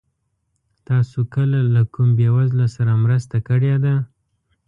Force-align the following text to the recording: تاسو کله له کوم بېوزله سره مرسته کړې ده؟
تاسو 0.87 1.19
کله 1.33 1.59
له 1.73 1.81
کوم 1.93 2.09
بېوزله 2.17 2.67
سره 2.75 2.91
مرسته 3.03 3.35
کړې 3.47 3.75
ده؟ 3.83 3.95